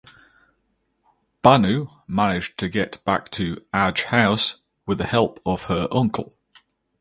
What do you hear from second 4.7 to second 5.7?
with the help of